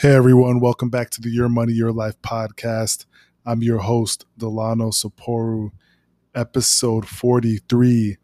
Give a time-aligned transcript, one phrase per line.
[0.00, 3.04] Hey everyone, welcome back to the Your Money, Your Life podcast.
[3.44, 5.72] I'm your host, Delano Saporu,
[6.36, 8.16] episode 43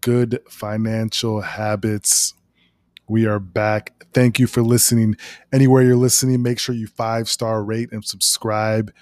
[0.00, 2.32] Good Financial Habits.
[3.08, 4.06] We are back.
[4.14, 5.16] Thank you for listening.
[5.52, 8.92] Anywhere you're listening, make sure you five star rate and subscribe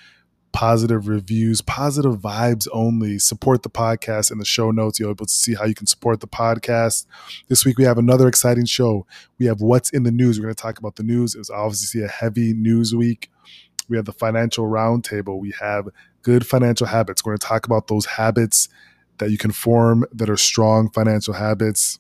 [0.54, 3.18] positive reviews, positive vibes only.
[3.18, 5.00] Support the podcast in the show notes.
[5.00, 7.06] You'll be able to see how you can support the podcast.
[7.48, 9.04] This week we have another exciting show.
[9.38, 10.38] We have what's in the news.
[10.38, 11.34] We're going to talk about the news.
[11.34, 13.32] It was obviously a heavy news week.
[13.88, 15.40] We have the financial roundtable.
[15.40, 15.88] We have
[16.22, 17.24] good financial habits.
[17.24, 18.68] We're going to talk about those habits
[19.18, 21.98] that you can form that are strong financial habits.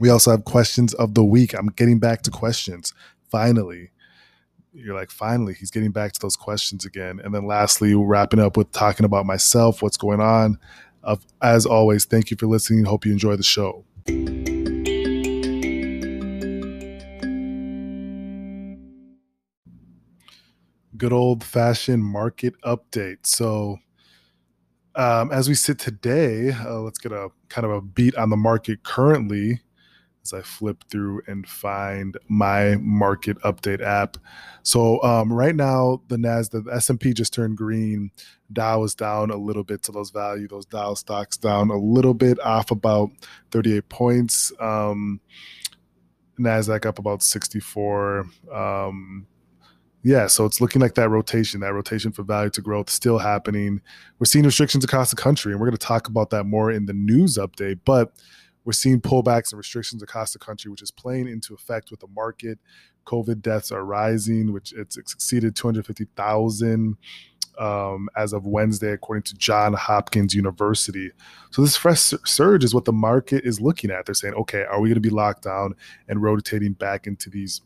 [0.00, 1.54] We also have questions of the week.
[1.54, 2.92] I'm getting back to questions
[3.30, 3.90] finally
[4.74, 7.20] you're like, finally, he's getting back to those questions again.
[7.22, 10.58] And then lastly, wrapping up with talking about myself, what's going on.
[11.40, 12.84] As always, thank you for listening.
[12.84, 13.84] Hope you enjoy the show.
[20.96, 23.26] Good old fashioned market update.
[23.26, 23.78] So,
[24.96, 28.36] um, as we sit today, uh, let's get a kind of a beat on the
[28.36, 29.60] market currently
[30.24, 34.16] as I flip through and find my market update app.
[34.62, 38.10] So um, right now, the Nasdaq, the S&P just turned green.
[38.52, 40.48] Dow is down a little bit to those value.
[40.48, 43.10] Those Dow stocks down a little bit, off about
[43.50, 44.52] 38 points.
[44.60, 45.20] Um,
[46.38, 48.26] Nasdaq up about 64.
[48.52, 49.26] Um,
[50.02, 53.80] yeah, so it's looking like that rotation, that rotation for value to growth still happening.
[54.18, 56.84] We're seeing restrictions across the country, and we're going to talk about that more in
[56.84, 57.80] the news update.
[57.86, 58.12] But
[58.64, 62.08] we're seeing pullbacks and restrictions across the country, which is playing into effect with the
[62.08, 62.58] market.
[63.06, 66.96] COVID deaths are rising, which it's exceeded 250,000
[67.58, 71.10] um, as of Wednesday, according to John Hopkins University.
[71.50, 74.06] So this fresh surge is what the market is looking at.
[74.06, 75.74] They're saying, okay, are we going to be locked down
[76.08, 77.60] and rotating back into these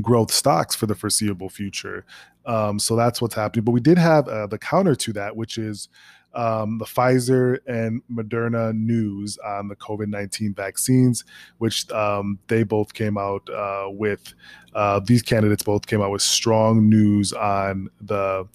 [0.00, 2.04] growth stocks for the foreseeable future?
[2.44, 3.64] Um, so that's what's happening.
[3.64, 5.88] But we did have uh, the counter to that, which is
[6.34, 11.24] um, the Pfizer and Moderna news on the COVID 19 vaccines,
[11.58, 14.34] which um, they both came out uh, with,
[14.74, 18.46] uh, these candidates both came out with strong news on the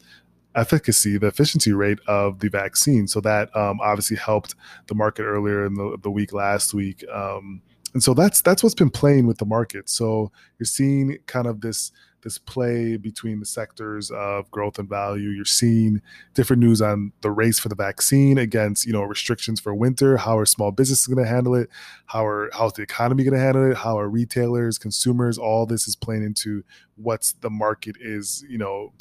[0.56, 3.08] efficacy, the efficiency rate of the vaccine.
[3.08, 4.56] So that um, obviously helped
[4.88, 7.04] the market earlier in the, the week last week.
[7.14, 7.62] Um,
[7.94, 9.90] and so that's that's what's been playing with the market.
[9.90, 11.92] So you're seeing kind of this
[12.28, 15.30] this play between the sectors of growth and value.
[15.30, 16.02] You're seeing
[16.34, 20.18] different news on the race for the vaccine against, you know, restrictions for winter.
[20.18, 21.70] How are small businesses going to handle it?
[22.06, 23.78] How are how's the economy going to handle it?
[23.78, 25.38] How are retailers, consumers?
[25.38, 26.64] All this is playing into
[26.96, 28.92] what's the market is, you know,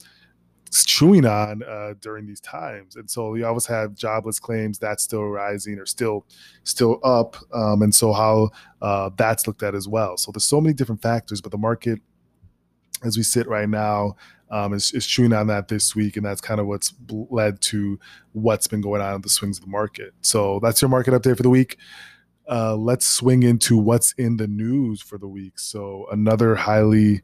[0.71, 2.95] chewing on uh, during these times.
[2.95, 6.27] And so we always have jobless claims that's still rising or still
[6.63, 7.37] still up.
[7.53, 8.51] Um, and so how
[8.83, 10.17] uh, that's looked at as well.
[10.17, 12.01] So there's so many different factors, but the market
[13.05, 14.17] as we sit right now
[14.51, 17.99] um, is, is chewing on that this week, and that's kind of what's led to
[18.33, 20.15] what's been going on in the swings of the market.
[20.21, 21.79] So that's your market update for the week.
[22.49, 25.59] Uh, let's swing into what's in the news for the week.
[25.59, 27.23] So another highly,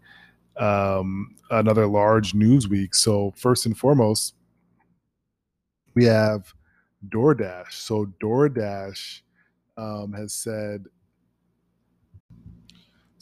[0.57, 2.95] um, another large news week.
[2.95, 4.35] So first and foremost,
[5.95, 6.53] we have
[7.09, 7.73] DoorDash.
[7.73, 9.21] So DoorDash
[9.77, 10.87] um, has said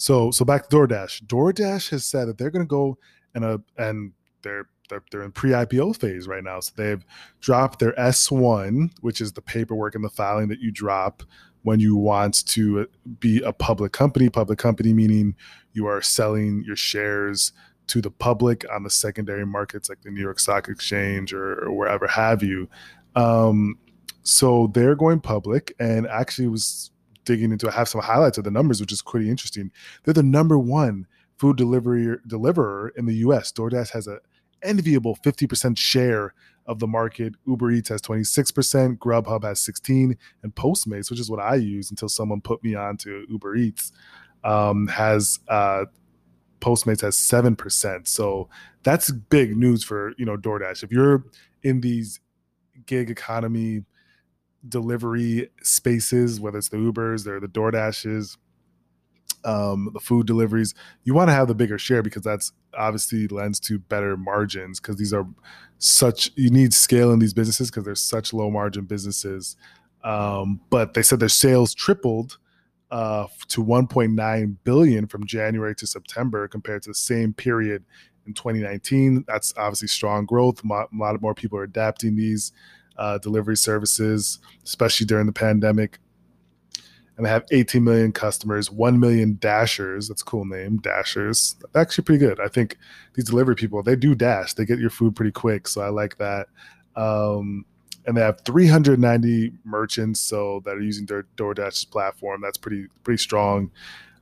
[0.00, 1.24] so so back to DoorDash.
[1.24, 2.96] DoorDash has said that they're going to go
[3.34, 6.58] and and they're they're, they're in pre-IPO phase right now.
[6.58, 7.04] So they've
[7.40, 11.22] dropped their S1, which is the paperwork and the filing that you drop
[11.64, 12.84] when you want to uh,
[13.20, 14.30] be a public company.
[14.30, 15.36] Public company meaning
[15.74, 17.52] you are selling your shares
[17.88, 21.72] to the public on the secondary markets like the New York Stock Exchange or, or
[21.72, 22.70] wherever have you.
[23.16, 23.78] Um,
[24.22, 26.90] so they're going public, and actually was
[27.30, 29.70] digging into I have some highlights of the numbers, which is pretty interesting.
[30.02, 31.06] They're the number one
[31.38, 33.52] food delivery deliverer in the US.
[33.52, 34.18] DoorDash has an
[34.64, 36.34] enviable 50% share
[36.66, 37.34] of the market.
[37.46, 42.08] Uber Eats has 26%, Grubhub has 16, and Postmates, which is what I use until
[42.08, 43.92] someone put me on to Uber Eats,
[44.42, 45.84] um, has uh,
[46.60, 48.08] Postmates has 7%.
[48.08, 48.48] So
[48.82, 50.82] that's big news for, you know, DoorDash.
[50.82, 51.24] If you're
[51.62, 52.18] in these
[52.86, 53.84] gig economy
[54.68, 58.36] delivery spaces, whether it's the Ubers or the DoorDashes,
[59.44, 60.74] um, the food deliveries.
[61.04, 64.96] You want to have the bigger share because that's obviously lends to better margins because
[64.96, 65.26] these are
[65.78, 69.56] such you need scale in these businesses because they're such low margin businesses.
[70.04, 72.38] Um, but they said their sales tripled
[72.90, 77.84] uh, to 1.9 billion from January to September compared to the same period
[78.26, 79.24] in 2019.
[79.26, 80.62] That's obviously strong growth.
[80.64, 82.52] A lot more people are adapting these
[83.00, 85.98] uh, delivery services, especially during the pandemic.
[87.16, 90.08] And they have 18 million customers, 1 million dashers.
[90.08, 91.56] That's a cool name, dashers.
[91.74, 92.38] Actually, pretty good.
[92.40, 92.76] I think
[93.14, 94.54] these delivery people, they do dash.
[94.54, 95.66] They get your food pretty quick.
[95.66, 96.48] So I like that.
[96.94, 97.64] Um,
[98.06, 102.40] and they have 390 merchants so that are using their DoorDash's platform.
[102.42, 103.70] That's pretty pretty strong.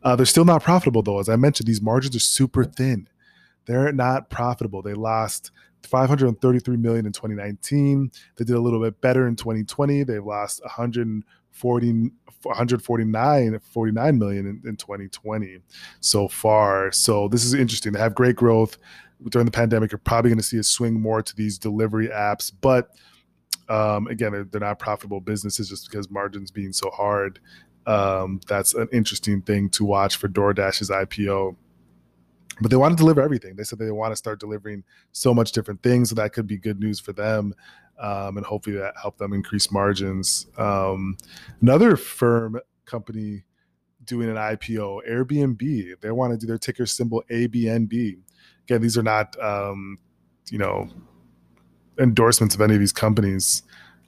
[0.02, 1.20] Uh, they're still not profitable though.
[1.20, 3.08] As I mentioned, these margins are super thin.
[3.66, 4.82] They're not profitable.
[4.82, 5.52] They lost
[5.84, 8.10] 533 million in 2019.
[8.36, 10.02] They did a little bit better in 2020.
[10.04, 12.10] They've lost 140
[12.42, 15.58] 149 49 million in, in 2020
[16.00, 16.92] so far.
[16.92, 17.92] So this is interesting.
[17.92, 18.78] They have great growth
[19.30, 19.90] during the pandemic.
[19.90, 22.90] You're probably going to see a swing more to these delivery apps, but
[23.68, 27.38] um, again, they're, they're, not profitable businesses just because margins being so hard.
[27.86, 31.56] Um, that's an interesting thing to watch for DoorDash's IPO.
[32.60, 33.56] But they want to deliver everything.
[33.56, 36.08] They said they want to start delivering so much different things.
[36.08, 37.54] So that could be good news for them.
[37.98, 40.46] Um, and hopefully that help them increase margins.
[40.56, 41.16] Um,
[41.60, 43.44] another firm company
[44.04, 48.18] doing an IPO, Airbnb, they want to do their ticker symbol ABNB.
[48.64, 49.98] Again, these are not, um,
[50.50, 50.88] you know,
[51.98, 53.62] endorsements of any of these companies.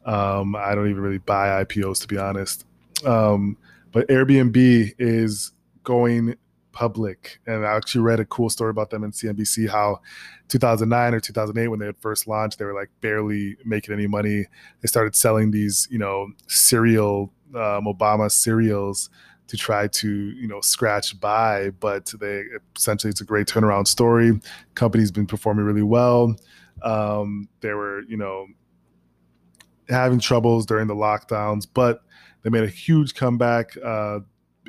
[0.07, 2.65] Um, I don't even really buy IPOs to be honest.
[3.05, 3.57] Um,
[3.93, 5.53] but Airbnb is
[5.83, 6.37] going
[6.81, 9.69] public, and I actually read a cool story about them in CNBC.
[9.69, 10.01] How
[10.49, 14.47] 2009 or 2008, when they had first launched, they were like barely making any money.
[14.81, 19.11] They started selling these, you know, cereal, um, Obama cereals
[19.49, 22.45] to try to you know scratch by but they
[22.77, 24.39] essentially it's a great turnaround story
[24.77, 26.37] company's been performing really well
[26.83, 28.47] um, they were, you know,
[29.89, 32.03] having troubles during the lockdowns, but
[32.43, 33.77] they made a huge comeback.
[33.85, 34.21] Uh,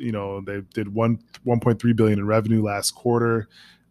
[0.02, 3.48] you know, they did one 1.3 billion in revenue last quarter.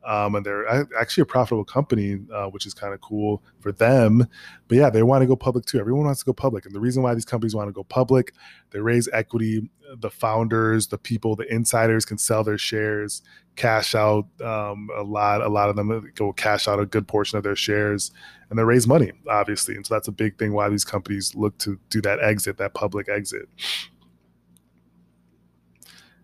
[0.07, 0.67] Um, and they're
[0.99, 4.27] actually a profitable company, uh, which is kind of cool for them.
[4.67, 5.79] But yeah, they want to go public too.
[5.79, 8.33] Everyone wants to go public, and the reason why these companies want to go public,
[8.71, 9.69] they raise equity.
[9.99, 13.23] The founders, the people, the insiders can sell their shares,
[13.57, 15.43] cash out um, a lot.
[15.43, 18.11] A lot of them go cash out a good portion of their shares,
[18.49, 19.75] and they raise money, obviously.
[19.75, 22.73] And so that's a big thing why these companies look to do that exit, that
[22.73, 23.49] public exit.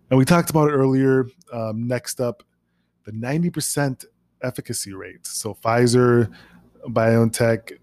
[0.09, 1.27] And we talked about it earlier.
[1.51, 2.43] Um, next up,
[3.05, 4.05] the 90%
[4.41, 5.25] efficacy rate.
[5.25, 6.31] So Pfizer,
[6.85, 7.77] BioNTech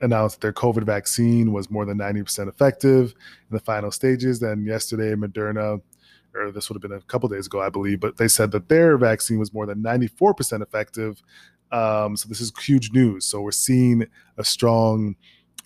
[0.00, 3.14] announced their COVID vaccine was more than 90% effective
[3.50, 4.40] in the final stages.
[4.40, 5.80] Then yesterday, Moderna,
[6.34, 8.68] or this would have been a couple days ago, I believe, but they said that
[8.68, 11.22] their vaccine was more than 94% effective.
[11.72, 13.24] Um, so this is huge news.
[13.24, 14.06] So we're seeing
[14.36, 15.16] a strong,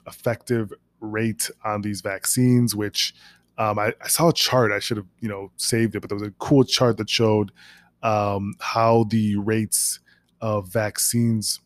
[0.07, 3.15] effective rate on these vaccines, which
[3.61, 4.73] um, I, I, saw a chart.
[4.73, 7.53] I should have, you know, saved it, but there was a cool chart that showed
[8.03, 10.01] um, how the rates
[10.41, 11.61] of vaccines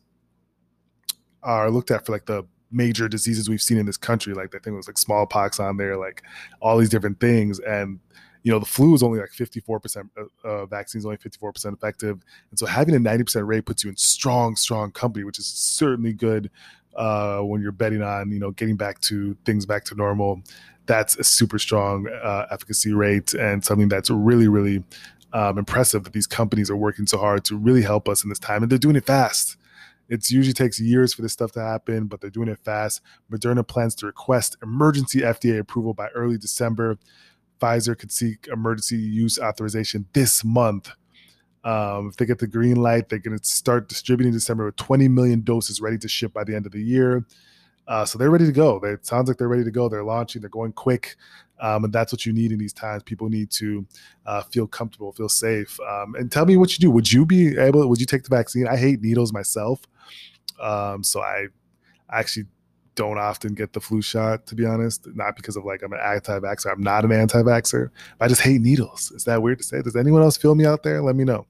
[1.41, 4.33] are looked at for like the major diseases we've seen in this country.
[4.33, 6.23] Like I think it was like smallpox on there, like
[6.61, 7.59] all these different things.
[7.59, 8.01] And
[8.43, 12.19] you know, the flu is only like 54% uh, uh vaccines only 54% effective.
[12.49, 16.11] And so having a 90% rate puts you in strong, strong company, which is certainly
[16.11, 16.51] good
[16.97, 20.41] uh, when you're betting on, you know, getting back to things back to normal.
[20.85, 24.83] That's a super strong uh, efficacy rate and something that's really, really
[25.33, 28.39] um, impressive that these companies are working so hard to really help us in this
[28.39, 29.57] time, and they're doing it fast.
[30.07, 33.01] It usually takes years for this stuff to happen, but they're doing it fast.
[33.31, 36.97] Moderna plans to request emergency FDA approval by early December.
[37.59, 40.91] Pfizer could seek emergency use authorization this month.
[41.63, 45.07] Um, if they get the green light, they're going to start distributing December with 20
[45.07, 47.25] million doses ready to ship by the end of the year.
[47.87, 48.77] Uh, so they're ready to go.
[48.83, 49.87] It sounds like they're ready to go.
[49.87, 50.41] They're launching.
[50.41, 51.15] They're going quick,
[51.59, 53.03] um, and that's what you need in these times.
[53.03, 53.85] People need to
[54.25, 55.79] uh, feel comfortable, feel safe.
[55.81, 56.89] Um, and tell me what you do.
[56.91, 57.87] Would you be able?
[57.87, 58.67] Would you take the vaccine?
[58.67, 59.81] I hate needles myself,
[60.59, 61.47] um, so I
[62.11, 62.47] actually
[62.95, 64.47] don't often get the flu shot.
[64.47, 66.71] To be honest, not because of like I'm an anti-vaxxer.
[66.71, 67.89] I'm not an anti-vaxxer.
[68.19, 69.11] I just hate needles.
[69.11, 69.81] Is that weird to say?
[69.83, 71.03] Does anyone else feel me out there?
[71.03, 71.45] Let me know.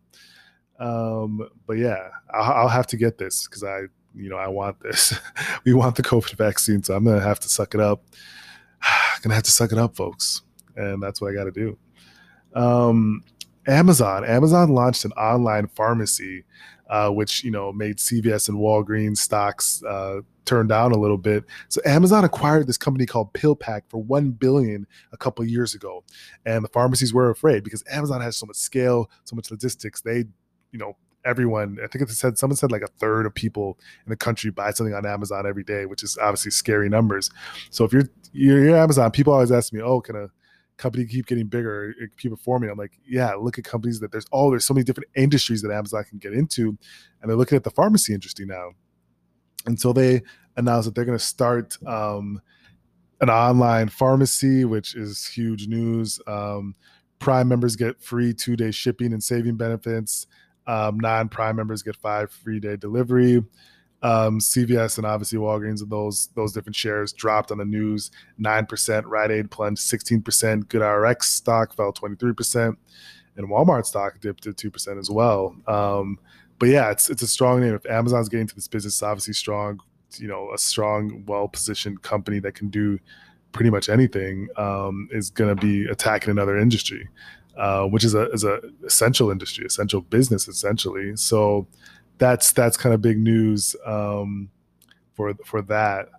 [0.79, 3.83] Um, but yeah, I'll, I'll have to get this because I
[4.15, 5.13] you know, I want this.
[5.65, 8.03] we want the COVID vaccine, so I'm gonna have to suck it up.
[9.21, 10.41] gonna have to suck it up, folks,
[10.75, 11.77] and that's what I got to do.
[12.53, 13.23] Um,
[13.67, 14.23] Amazon.
[14.25, 16.43] Amazon launched an online pharmacy,
[16.89, 21.43] uh, which you know made CVS and Walgreens stocks uh, turn down a little bit.
[21.69, 26.03] So Amazon acquired this company called PillPack for one billion a couple years ago,
[26.45, 30.01] and the pharmacies were afraid because Amazon has so much scale, so much logistics.
[30.01, 30.25] They,
[30.71, 30.95] you know,
[31.25, 31.77] everyone.
[31.83, 34.71] I think it said someone said like a third of people in the country buy
[34.71, 37.29] something on Amazon every day, which is obviously scary numbers.
[37.71, 40.27] So if you're you're, you're Amazon, people always ask me, "Oh, can a
[40.77, 44.49] company keep getting bigger, keep performing?" I'm like, "Yeah, look at companies that there's oh,
[44.49, 46.77] there's so many different industries that Amazon can get into,
[47.21, 48.71] and they're looking at the pharmacy industry now."
[49.65, 50.21] And so they
[50.57, 52.39] announced that they're going to start um,
[53.21, 56.19] an online pharmacy, which is huge news.
[56.27, 56.75] Um,
[57.19, 60.27] Prime members get free two day shipping and saving benefits.
[60.67, 63.43] Um, non-Prime members get five free day delivery.
[64.01, 68.11] Um, CVS and obviously Walgreens and those those different shares dropped on the news.
[68.37, 69.05] Nine percent.
[69.07, 70.67] Rite Aid plunged sixteen percent.
[70.69, 72.77] GoodRx stock fell twenty three percent,
[73.35, 75.55] and Walmart stock dipped to two percent as well.
[75.67, 76.19] Um,
[76.59, 77.73] but yeah, it's it's a strong name.
[77.73, 79.79] If Amazon's getting to this business, it's obviously strong.
[80.17, 82.99] You know, a strong, well positioned company that can do
[83.53, 87.07] pretty much anything um, is going to be attacking another industry
[87.57, 91.15] uh, which is a is a essential industry, essential business, essentially.
[91.15, 91.67] So
[92.17, 94.49] that's that's kind of big news um,
[95.13, 96.09] for for that.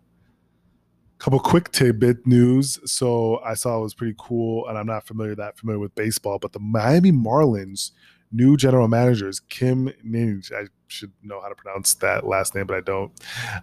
[1.18, 2.78] Couple quick tidbit news.
[2.84, 6.38] So I saw it was pretty cool, and I'm not familiar that familiar with baseball,
[6.38, 7.92] but the Miami Marlins
[8.32, 10.52] new general manager is Kim Ninge.
[10.52, 13.12] I should know how to pronounce that last name, but I don't.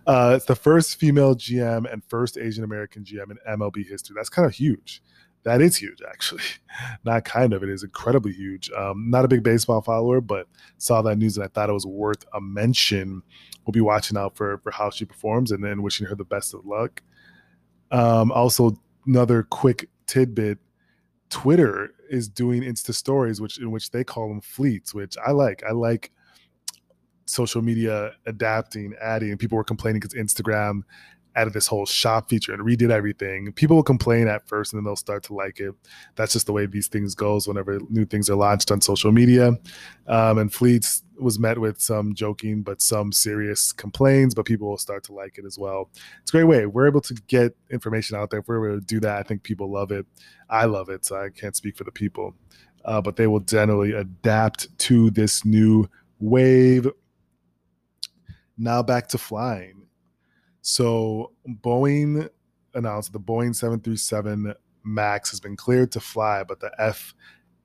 [0.08, 4.16] Uh, it's the first female GM and first Asian American GM in MLB history.
[4.16, 5.02] That's kind of huge
[5.44, 6.44] that is huge, actually.
[7.04, 8.72] Not kind of, it is incredibly huge.
[8.72, 10.48] Um, not a big baseball follower, but
[10.78, 13.22] saw that news and I thought it was worth a mention.
[13.66, 16.54] We'll be watching out for for how she performs and then wishing her the best
[16.54, 17.02] of luck.
[17.92, 20.58] Um, also, another quick tidbit:
[21.30, 25.64] Twitter is doing Insta stories, which in which they call them fleets, which I like.
[25.68, 26.12] I like
[27.26, 29.38] social media adapting, adding.
[29.38, 30.82] People were complaining because Instagram
[31.36, 33.52] added this whole shop feature and redid everything.
[33.54, 35.74] People will complain at first and then they'll start to like it.
[36.16, 39.58] That's just the way these things goes whenever new things are launched on social media.
[40.08, 44.78] Um, and Fleets was met with some joking but some serious complaints, but people will
[44.78, 45.90] start to like it as well.
[46.22, 46.66] It's a great way.
[46.66, 48.42] We're able to get information out there.
[48.42, 50.06] If we're able to do that, I think people love it.
[50.50, 52.36] I love it, so I can't speak for the people.
[52.86, 55.88] Uh, but they will generally adapt to this new
[56.20, 56.88] wave.
[58.58, 59.84] Now back to flying
[60.64, 62.30] so Boeing
[62.74, 66.72] announced the Boeing 737 MAX has been cleared to fly, but the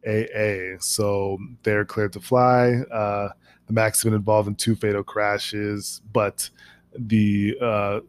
[0.04, 2.72] FAA, so they're cleared to fly.
[2.92, 3.28] Uh,
[3.66, 6.50] the MAX has been involved in two fatal crashes, but
[6.98, 8.00] the uh,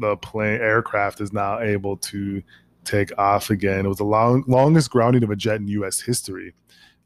[0.00, 2.42] the plane aircraft is now able to
[2.84, 3.84] take off again.
[3.84, 6.00] It was the long, longest grounding of a jet in U.S.
[6.00, 6.52] history,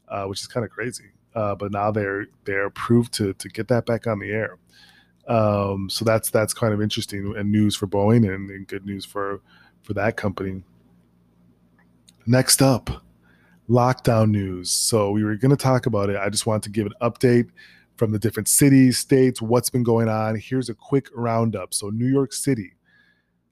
[0.07, 1.11] uh, which is kind of crazy.
[1.35, 4.57] Uh, but now they're they're approved to to get that back on the air.
[5.31, 9.05] Um, so that's that's kind of interesting and news for Boeing and, and good news
[9.05, 9.39] for
[9.81, 10.61] for that company.
[12.27, 12.89] Next up,
[13.69, 14.69] lockdown news.
[14.69, 16.17] So we were going to talk about it.
[16.17, 17.49] I just wanted to give an update
[17.95, 20.35] from the different cities, states, what's been going on.
[20.35, 21.73] Here's a quick roundup.
[21.73, 22.73] So New York City,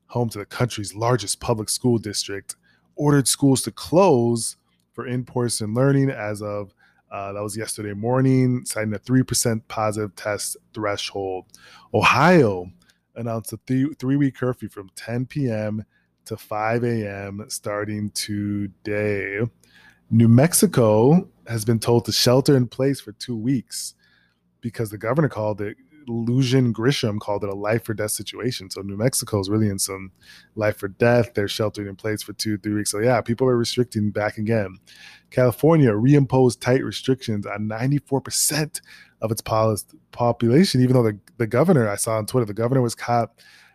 [0.08, 2.58] home to the country's largest public school district,
[2.98, 4.58] ordered schools to close
[4.92, 6.74] for in-person learning as of
[7.12, 11.46] uh, that was yesterday morning, citing a 3% positive test threshold.
[11.94, 12.70] Ohio
[13.16, 15.84] announced a th- three week curfew from 10 p.m.
[16.26, 17.46] to 5 a.m.
[17.48, 19.40] starting today.
[20.12, 23.96] New Mexico has been told to shelter in place for two weeks
[24.62, 28.70] because the governor called it Lujan Grisham called it a life or death situation.
[28.70, 30.12] So New Mexico is really in some
[30.56, 31.34] life or death.
[31.34, 32.92] They're sheltering in place for two, three weeks.
[32.92, 34.78] So yeah, people are restricting back again.
[35.30, 38.82] California reimposed tight restrictions on 94%
[39.22, 39.42] of its
[40.12, 43.32] population, even though the, the governor, I saw on Twitter, the governor was caught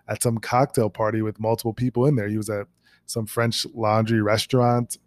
[0.09, 2.29] at some cocktail party with multiple people in there.
[2.29, 2.67] He was at
[3.07, 4.99] some French laundry restaurant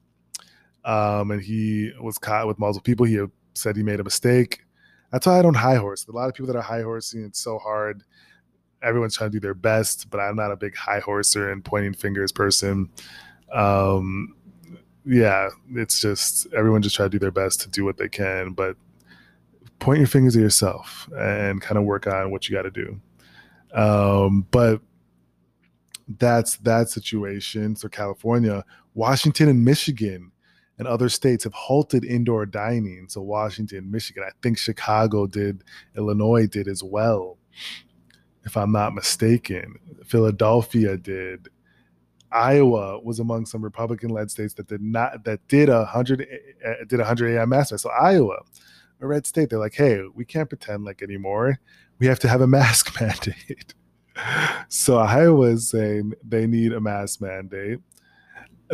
[0.86, 3.06] um, and he was caught with multiple people.
[3.06, 3.20] He
[3.54, 4.62] said he made a mistake
[5.18, 6.06] that's why I don't high horse.
[6.08, 8.04] A lot of people that are high horsing, it's so hard.
[8.84, 11.96] Everyone's trying to do their best, but I'm not a big high horser and pointing
[11.96, 12.88] fingers person.
[13.52, 14.36] Um,
[15.06, 18.52] yeah, it's just everyone just try to do their best to do what they can,
[18.52, 18.78] but
[19.80, 23.02] point your fingers at yourself and kind of work on what you got to do.
[23.74, 24.82] Um, but
[26.20, 27.76] that's that situation.
[27.76, 30.32] So California, Washington, and Michigan
[30.78, 33.08] and other states have halted indoor dining.
[33.10, 35.64] So Washington, Michigan, I think Chicago did,
[35.96, 37.38] Illinois did as well,
[38.46, 39.76] if I'm not mistaken.
[40.06, 41.50] Philadelphia did.
[42.32, 46.28] Iowa was among some Republican-led states that did not that did a hundred
[46.66, 47.78] uh, did a hundred AI mask.
[47.80, 48.40] So Iowa,
[49.00, 51.60] a red state, they're like, hey, we can't pretend like anymore.
[52.00, 53.74] We have to have a mask mandate.
[54.68, 57.80] so Iowa is saying they need a mask mandate.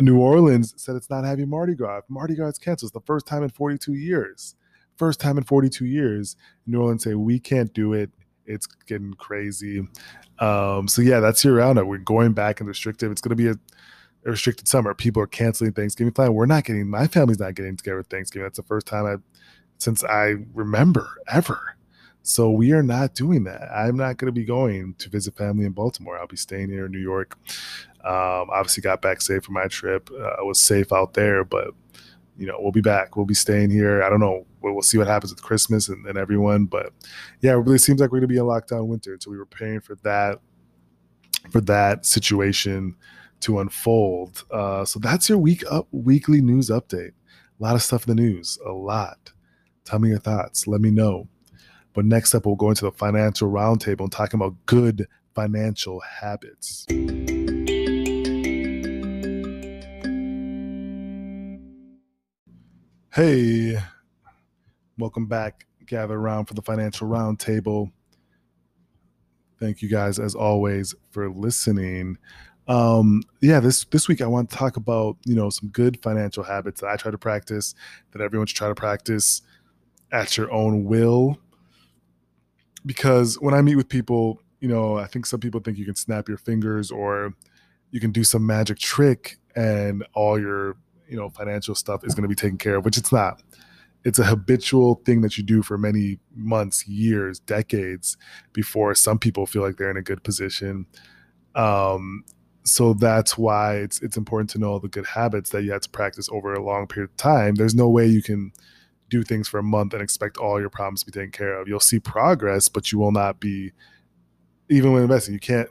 [0.00, 2.02] New Orleans said it's not having Mardi Gras.
[2.08, 4.56] Mardi Gras cancels the first time in 42 years.
[4.96, 6.36] First time in 42 years.
[6.66, 8.10] New Orleans say we can't do it.
[8.46, 9.86] It's getting crazy.
[10.38, 11.86] Um, so yeah, that's year round.
[11.86, 13.10] We're going back and restrictive.
[13.10, 13.58] It's going to be a,
[14.26, 14.94] a, restricted summer.
[14.94, 16.34] People are canceling Thanksgiving plan.
[16.34, 16.88] We're not getting.
[16.88, 18.44] My family's not getting together Thanksgiving.
[18.44, 19.16] That's the first time I,
[19.78, 21.76] since I remember ever.
[22.26, 23.70] So we are not doing that.
[23.70, 26.18] I'm not going to be going to visit family in Baltimore.
[26.18, 27.36] I'll be staying here in New York.
[28.04, 30.10] Um, obviously, got back safe from my trip.
[30.12, 31.70] Uh, I was safe out there, but
[32.36, 33.16] you know, we'll be back.
[33.16, 34.02] We'll be staying here.
[34.02, 34.46] I don't know.
[34.60, 36.64] We'll, we'll see what happens with Christmas and, and, everyone.
[36.66, 36.92] But
[37.40, 39.16] yeah, it really seems like we're going to be in lockdown winter.
[39.20, 40.40] So we were preparing for that,
[41.50, 42.96] for that situation
[43.40, 44.44] to unfold.
[44.50, 47.12] Uh, so that's your week up weekly news update.
[47.60, 48.58] A lot of stuff in the news.
[48.66, 49.32] A lot.
[49.84, 50.66] Tell me your thoughts.
[50.66, 51.28] Let me know.
[51.92, 56.86] But next up, we'll go into the financial roundtable and talking about good financial habits.
[63.14, 63.78] Hey,
[64.98, 65.68] welcome back.
[65.86, 67.92] Gather around for the financial roundtable.
[69.60, 72.18] Thank you guys, as always, for listening.
[72.66, 76.42] Um, yeah, this this week I want to talk about you know some good financial
[76.42, 77.76] habits that I try to practice,
[78.10, 79.42] that everyone should try to practice
[80.10, 81.38] at your own will.
[82.84, 85.94] Because when I meet with people, you know, I think some people think you can
[85.94, 87.32] snap your fingers or
[87.92, 90.74] you can do some magic trick and all your
[91.14, 93.40] you know financial stuff is going to be taken care of which it's not.
[94.04, 98.16] It's a habitual thing that you do for many months years decades
[98.52, 100.86] before some people feel like they're in a good position.
[101.54, 102.24] Um,
[102.64, 105.88] so that's why it's it's important to know the good habits that you have to
[105.88, 107.54] practice over a long period of time.
[107.54, 108.52] There's no way you can
[109.08, 111.68] do things for a month and expect all your problems to be taken care of.
[111.68, 113.70] You'll see progress but you will not be
[114.68, 115.68] even when investing you can't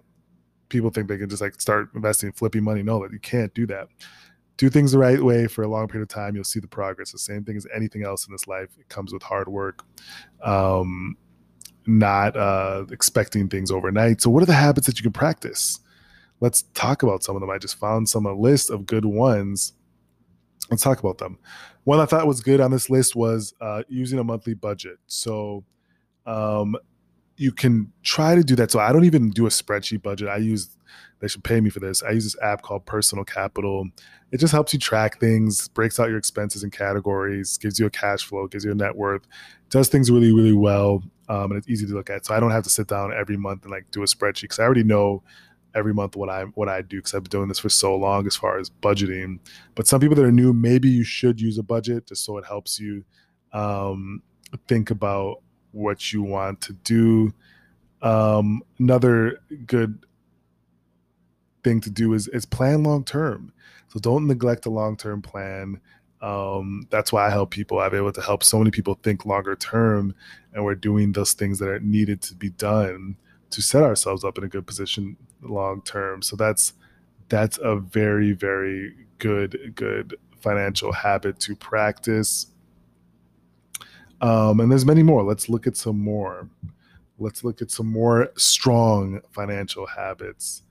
[0.69, 2.81] people think they can just like start investing flipping money.
[2.81, 3.89] No that you can't do that
[4.57, 7.11] do things the right way for a long period of time, you'll see the progress.
[7.11, 8.69] The same thing as anything else in this life.
[8.79, 9.83] It comes with hard work,
[10.43, 11.17] um,
[11.87, 14.21] not uh, expecting things overnight.
[14.21, 15.79] So, what are the habits that you can practice?
[16.39, 17.49] Let's talk about some of them.
[17.49, 19.73] I just found some a list of good ones.
[20.69, 21.39] Let's talk about them.
[21.83, 24.97] One I thought was good on this list was uh, using a monthly budget.
[25.07, 25.63] So,
[26.25, 26.75] um,
[27.43, 28.71] you can try to do that.
[28.71, 30.29] So I don't even do a spreadsheet budget.
[30.29, 30.77] I use
[31.19, 32.01] they should pay me for this.
[32.01, 33.85] I use this app called Personal Capital.
[34.31, 37.89] It just helps you track things, breaks out your expenses in categories, gives you a
[37.89, 39.27] cash flow, gives you a net worth,
[39.69, 41.03] does things really, really well.
[41.27, 42.25] Um, and it's easy to look at.
[42.25, 44.59] So I don't have to sit down every month and like do a spreadsheet because
[44.59, 45.21] I already know
[45.75, 48.25] every month what I what I do because I've been doing this for so long
[48.25, 49.39] as far as budgeting.
[49.75, 52.45] But some people that are new, maybe you should use a budget just so it
[52.45, 53.03] helps you
[53.51, 54.21] um,
[54.69, 55.42] think about
[55.73, 57.33] what you want to do.
[58.01, 60.05] Um, another good
[61.63, 63.51] thing to do is is plan long term.
[63.89, 65.79] So don't neglect a long term plan.
[66.21, 67.79] Um, that's why I help people.
[67.79, 70.15] I've been able to help so many people think longer term,
[70.53, 73.17] and we're doing those things that are needed to be done
[73.49, 76.21] to set ourselves up in a good position long term.
[76.21, 76.73] So that's
[77.29, 82.47] that's a very very good good financial habit to practice.
[84.23, 85.21] Um, and there's many more.
[85.21, 86.47] Let's look at some more.
[87.19, 90.63] Let's look at some more strong financial habits.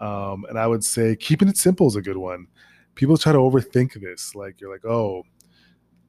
[0.00, 2.46] Um, and I would say keeping it simple is a good one.
[2.94, 4.34] People try to overthink this.
[4.34, 5.24] Like you're like, oh,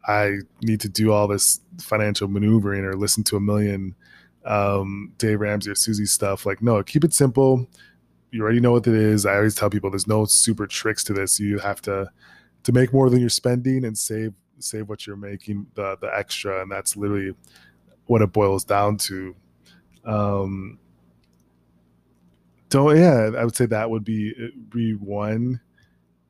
[0.07, 3.93] I need to do all this financial maneuvering or listen to a million
[4.45, 6.45] um, Dave Ramsey or Susie stuff.
[6.45, 7.67] Like, no, keep it simple.
[8.31, 9.25] You already know what it is.
[9.25, 11.41] I always tell people there's no super tricks to this.
[11.41, 12.09] You have to
[12.63, 16.61] to make more than you're spending and save save what you're making the the extra,
[16.61, 17.35] and that's literally
[18.05, 19.35] what it boils down to.
[20.05, 20.79] Um,
[22.69, 24.33] don't yeah i would say that would be
[24.69, 25.59] be one.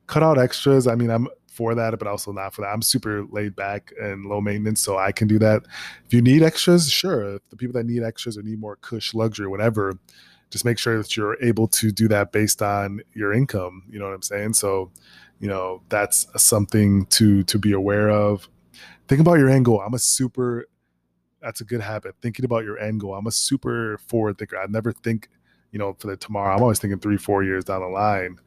[0.06, 2.68] Cut out extras i mean i'm for that but also not for that.
[2.68, 5.62] I'm super laid back and low maintenance so i can do that.
[6.04, 7.36] If you need extras sure.
[7.36, 9.98] If the people that need extras or need more cush luxury whatever
[10.50, 14.04] just make sure that you're able to do that based on your income you know
[14.04, 14.52] what i'm saying?
[14.54, 14.90] So
[15.40, 18.48] you know that's something to to be aware of
[19.08, 20.66] think about your end goal i'm a super
[21.42, 24.66] that's a good habit thinking about your end goal i'm a super forward thinker i
[24.66, 25.28] never think
[25.76, 26.54] you know, for the tomorrow.
[26.54, 28.38] I'm always thinking three, four years down the line,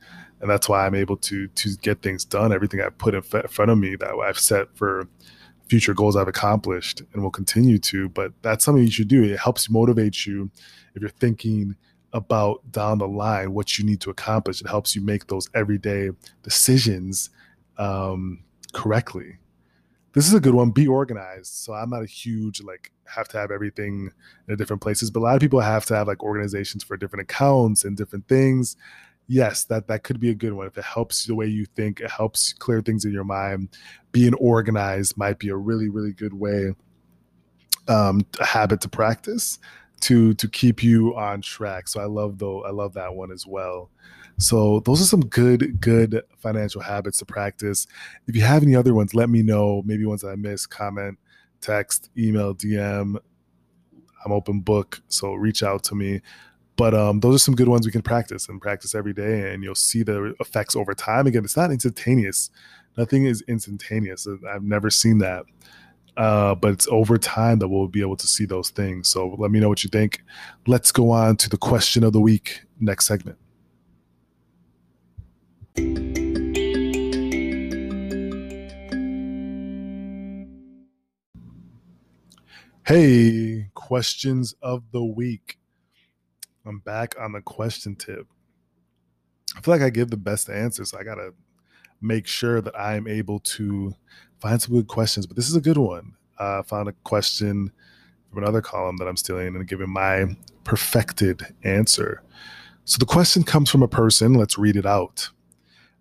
[0.41, 2.52] and that's why I'm able to to get things done.
[2.52, 5.08] Everything I put in front of me that I've set for
[5.69, 8.10] future goals I've accomplished and will continue to.
[8.10, 9.23] But that's something you should do.
[9.23, 10.49] It helps motivate you
[10.95, 11.75] if you're thinking
[12.13, 14.62] about down the line what you need to accomplish.
[14.62, 16.10] It helps you make those everyday
[16.43, 17.30] decisions
[17.78, 18.43] um,
[18.74, 19.38] correctly.
[20.13, 20.72] This is a good one.
[20.72, 21.54] Be organized.
[21.54, 24.12] So I'm not a huge like have to have everything
[24.48, 27.24] in different places, but a lot of people have to have like organizations for different
[27.24, 28.76] accounts and different things.
[29.28, 32.00] Yes, that that could be a good one if it helps the way you think.
[32.00, 33.69] It helps clear things in your mind.
[34.12, 36.74] Being organized might be a really really good way
[37.88, 39.60] um, habit to practice
[39.99, 41.88] to to keep you on track.
[41.88, 43.89] So I love though I love that one as well.
[44.38, 47.88] So those are some good good financial habits to practice.
[48.27, 49.83] If you have any other ones, let me know.
[49.85, 50.69] Maybe ones that I missed.
[50.69, 51.17] Comment,
[51.62, 53.17] text, email, DM.
[54.25, 56.21] I'm open book, so reach out to me.
[56.75, 59.63] But um, those are some good ones we can practice and practice every day, and
[59.63, 61.27] you'll see the effects over time.
[61.27, 62.49] Again, it's not instantaneous.
[62.97, 64.27] Nothing is instantaneous.
[64.49, 65.45] I've never seen that
[66.19, 69.08] uh, but it's over time that we'll be able to see those things.
[69.08, 70.21] So let me know what you think.
[70.67, 73.38] Let's go on to the question of the week next segment.
[82.86, 85.58] Hey, questions of the week.
[86.65, 88.27] I'm back on the question tip.
[89.55, 90.89] I feel like I give the best answers.
[90.89, 91.34] So I got to
[92.01, 93.93] make sure that I'm able to
[94.39, 95.25] find some good questions.
[95.25, 96.13] But this is a good one.
[96.38, 97.71] Uh, found a question
[98.29, 102.23] from another column that I'm stealing and giving my perfected answer.
[102.85, 104.33] So the question comes from a person.
[104.33, 105.29] Let's read it out.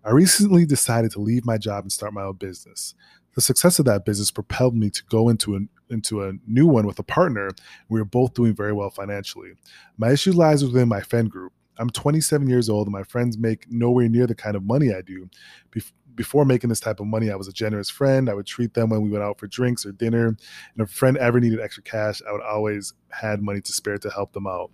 [0.05, 2.95] I recently decided to leave my job and start my own business.
[3.35, 5.59] The success of that business propelled me to go into a,
[5.93, 7.49] into a new one with a partner.
[7.89, 9.51] We were both doing very well financially.
[9.97, 11.53] My issue lies within my friend group.
[11.79, 15.01] I'm 27 years old and my friends make nowhere near the kind of money I
[15.01, 15.29] do.
[15.71, 18.29] Bef- before making this type of money, I was a generous friend.
[18.29, 20.27] I would treat them when we went out for drinks or dinner.
[20.27, 20.37] And
[20.77, 24.09] if a friend ever needed extra cash, I would always had money to spare to
[24.09, 24.69] help them out.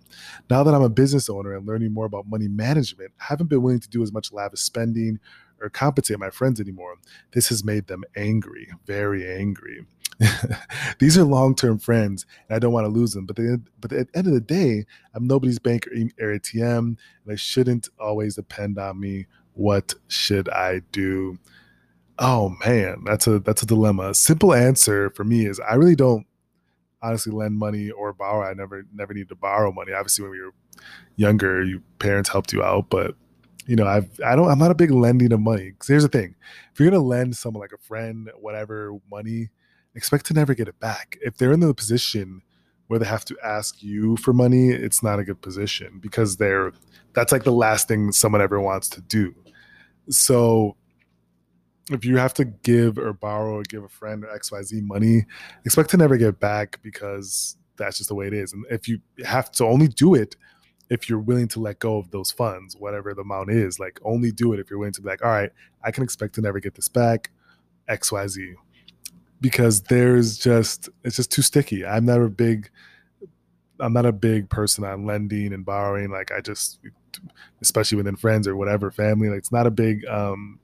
[0.50, 3.62] Now that I'm a business owner and learning more about money management, I haven't been
[3.62, 5.20] willing to do as much lavish spending
[5.60, 6.96] or compensate my friends anymore.
[7.32, 9.86] This has made them angry, very angry.
[10.98, 13.26] These are long-term friends, and I don't want to lose them.
[13.26, 15.86] But they, but at the end of the day, I'm nobody's bank
[16.20, 19.26] or ATM, and they shouldn't always depend on me.
[19.54, 21.38] What should I do?
[22.18, 24.14] Oh man, that's a that's a dilemma.
[24.14, 26.26] Simple answer for me is I really don't
[27.02, 28.48] honestly lend money or borrow.
[28.48, 29.92] I never never need to borrow money.
[29.92, 30.54] Obviously, when we were
[31.16, 33.14] younger, your parents helped you out, but
[33.66, 35.70] you know, I've I don't I'm not a big lending of money.
[35.70, 36.34] Because here's the thing:
[36.72, 39.50] if you're gonna lend someone like a friend, whatever money,
[39.96, 41.18] expect to never get it back.
[41.22, 42.42] If they're in the position
[42.86, 46.72] where they have to ask you for money, it's not a good position because they're
[47.14, 49.34] that's like the last thing someone ever wants to do.
[50.08, 50.76] So
[51.90, 55.24] if you have to give or borrow or give a friend or XYZ money,
[55.64, 58.52] expect to never get back because that's just the way it is.
[58.52, 60.36] And if you have to only do it
[60.88, 64.30] if you're willing to let go of those funds, whatever the amount is, like only
[64.30, 65.50] do it if you're willing to be like, all right,
[65.82, 67.30] I can expect to never get this back,
[67.88, 68.54] XYZ
[69.40, 71.84] because there's just it's just too sticky.
[71.84, 72.70] I'm not a big
[73.78, 76.10] I'm not a big person on lending and borrowing.
[76.10, 76.78] Like I just
[77.60, 80.58] especially within friends or whatever, family, like it's not a big um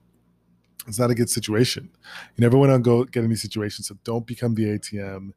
[0.87, 1.89] it's not a good situation.
[2.37, 3.89] You never want to go get any situations.
[3.89, 5.33] So don't become the ATM.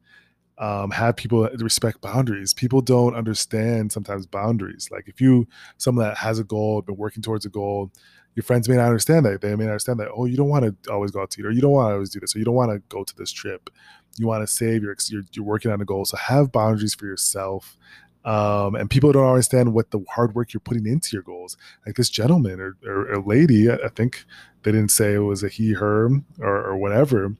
[0.57, 2.53] Um, have people respect boundaries.
[2.53, 4.89] People don't understand sometimes boundaries.
[4.89, 7.91] Like if you someone that has a goal, been working towards a goal,
[8.35, 9.41] your friends may not understand that.
[9.41, 10.09] They may not understand that.
[10.13, 11.93] Oh, you don't want to always go out to eat, or you don't want to
[11.93, 13.69] always do this, or you don't want to go to this trip.
[14.17, 14.83] You want to save.
[14.83, 17.77] You're, you're you're working on a goal, so have boundaries for yourself.
[18.25, 21.57] Um, and people don't understand what the hard work you're putting into your goals.
[21.85, 24.25] Like this gentleman or, or, or lady, I think
[24.63, 27.35] they didn't say it was a he, her, or, or whatever.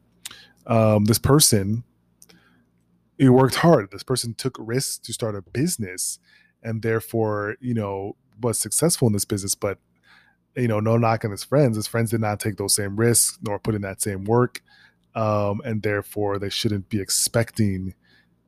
[0.68, 1.84] Um, this person,
[3.18, 3.90] he worked hard.
[3.92, 6.20] This person took risks to start a business,
[6.62, 9.56] and therefore, you know, was successful in this business.
[9.56, 9.80] But
[10.56, 11.76] you know, no knock on his friends.
[11.76, 14.62] His friends did not take those same risks nor put in that same work.
[15.16, 17.94] Um, and therefore they shouldn't be expecting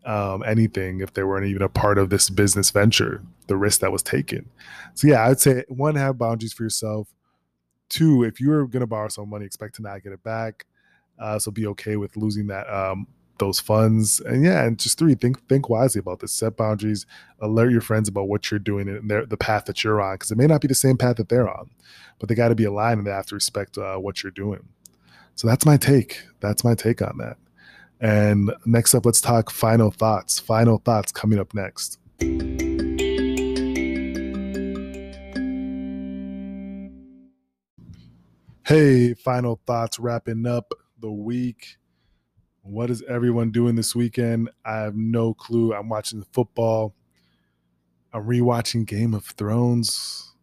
[0.06, 3.91] um, anything if they weren't even a part of this business venture, the risk that
[3.91, 4.50] was taken.
[4.93, 7.10] So yeah, I'd say one, have boundaries for yourself.
[7.89, 10.65] Two, if you're gonna borrow some money, expect to not get it back.
[11.20, 13.08] Uh, so be okay with losing that um,
[13.39, 14.19] those funds.
[14.19, 16.32] And yeah, and just three, think think wisely about this.
[16.32, 17.06] Set boundaries.
[17.39, 20.32] Alert your friends about what you're doing and their, the path that you're on, because
[20.32, 21.69] it may not be the same path that they're on,
[22.19, 24.67] but they got to be aligned and they have to respect uh, what you're doing.
[25.36, 26.23] So that's my take.
[26.39, 27.38] That's my take on that.
[28.00, 30.39] And next up, let's talk final thoughts.
[30.39, 32.00] Final thoughts coming up next.
[38.65, 41.78] Hey, final thoughts wrapping up the week.
[42.67, 44.49] What is everyone doing this weekend?
[44.65, 45.73] I have no clue.
[45.73, 46.93] I'm watching football.
[48.13, 50.34] I'm rewatching Game of Thrones.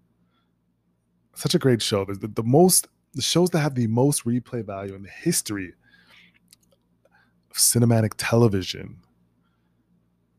[1.35, 2.07] Such a great show.
[2.07, 5.75] The, the, most the shows that have the most replay value in the history
[7.51, 8.97] of cinematic television.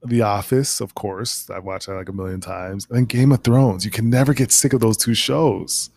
[0.04, 3.44] The Office, of course, I've watched that like a million times, and then Game of
[3.44, 3.86] Thrones.
[3.86, 5.92] You can never get sick of those two shows.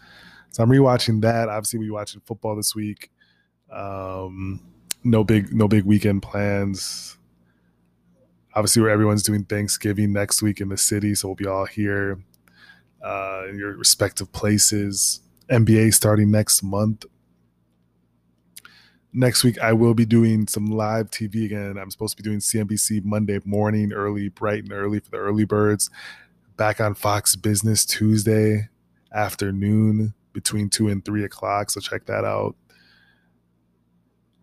[0.50, 1.48] So I'm rewatching that.
[1.48, 3.10] Obviously, we watching football this week.
[3.70, 4.60] Um,
[5.08, 7.16] no big, no big weekend plans.
[8.54, 12.18] Obviously, where everyone's doing Thanksgiving next week in the city, so we'll be all here
[13.02, 15.20] uh, in your respective places.
[15.50, 17.04] NBA starting next month.
[19.12, 21.78] Next week, I will be doing some live TV again.
[21.78, 25.44] I'm supposed to be doing CNBC Monday morning, early, bright and early for the early
[25.44, 25.88] birds.
[26.56, 28.68] Back on Fox Business Tuesday
[29.12, 31.70] afternoon between two and three o'clock.
[31.70, 32.54] So check that out.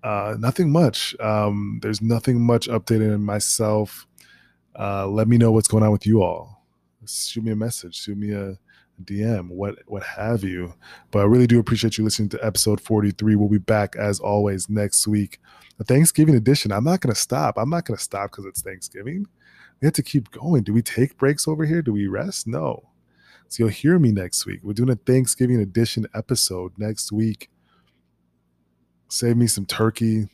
[0.06, 1.20] Uh, nothing much.
[1.20, 4.06] Um, there's nothing much updated in myself.
[4.78, 6.63] Uh, let me know what's going on with you all.
[7.08, 7.96] Shoot me a message.
[7.96, 8.56] Shoot me a
[9.04, 10.76] DM, what what have you.
[11.10, 13.36] But I really do appreciate you listening to episode 43.
[13.36, 15.39] We'll be back as always next week.
[15.80, 16.72] The Thanksgiving edition.
[16.72, 17.58] I'm not gonna stop.
[17.58, 19.26] I'm not gonna stop because it's Thanksgiving.
[19.82, 20.62] We have to keep going.
[20.62, 21.82] Do we take breaks over here?
[21.82, 22.46] Do we rest?
[22.46, 22.89] No.
[23.48, 24.60] So you'll hear me next week.
[24.62, 27.50] We're doing a Thanksgiving edition episode next week.
[29.15, 30.28] Save me some turkey,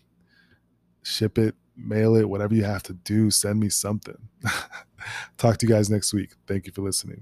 [1.04, 3.30] ship it, mail it, whatever you have to do.
[3.30, 4.18] Send me something.
[5.38, 6.32] Talk to you guys next week.
[6.48, 7.22] Thank you for listening.